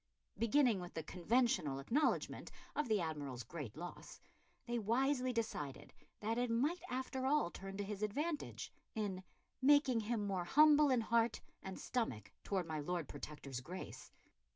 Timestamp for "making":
9.61-9.99